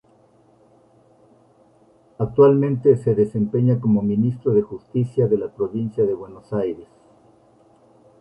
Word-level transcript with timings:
Actualmente 2.17 2.97
se 2.97 3.13
desempeña 3.13 3.79
como 3.79 4.01
Ministro 4.01 4.51
de 4.51 4.63
Justicia 4.63 5.27
de 5.27 5.37
la 5.37 5.53
Provincia 5.53 6.03
de 6.03 6.15
Buenos 6.15 6.51
Aires. 6.53 6.87